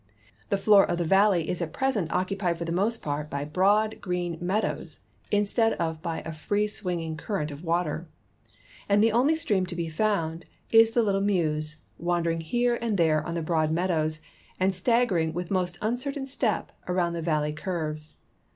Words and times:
The 0.49 0.57
floor 0.57 0.83
of 0.89 0.97
the 0.97 1.05
valley 1.05 1.47
is 1.47 1.61
at 1.61 1.73
present 1.73 2.11
occupied 2.11 2.57
for 2.57 2.65
the 2.65 2.71
most 2.71 3.03
part 3.03 3.29
by 3.29 3.45
broad, 3.45 4.01
green 4.01 4.35
meadows, 4.41 5.01
instead 5.29 5.73
of 5.73 6.01
by 6.01 6.21
a 6.21 6.33
free 6.33 6.65
swinging 6.65 7.15
current 7.17 7.51
of 7.51 7.63
water, 7.63 8.07
and 8.89 9.03
the 9.03 9.11
only 9.11 9.35
stream 9.35 9.67
to 9.67 9.75
be 9.75 9.89
found 9.89 10.45
is 10.71 10.89
the 10.89 11.03
little 11.03 11.21
Meuse, 11.21 11.75
wandering 11.99 12.41
here 12.41 12.79
and 12.81 12.97
there 12.97 13.23
on 13.23 13.35
the 13.35 13.43
broad 13.43 13.69
meadows 13.71 14.21
and 14.59 14.73
staggering 14.73 15.33
with 15.33 15.51
most 15.51 15.77
uncertain 15.83 16.25
step 16.25 16.71
around 16.87 17.13
the 17.13 17.21
valley 17.21 17.53
curves. 17.53 18.15